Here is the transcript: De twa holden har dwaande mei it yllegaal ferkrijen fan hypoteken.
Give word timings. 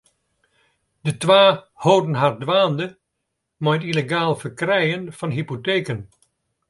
De 1.05 1.11
twa 1.21 1.43
holden 1.83 2.15
har 2.21 2.33
dwaande 2.43 2.87
mei 3.63 3.75
it 3.77 3.87
yllegaal 3.89 4.33
ferkrijen 4.41 5.03
fan 5.17 5.35
hypoteken. 5.37 5.99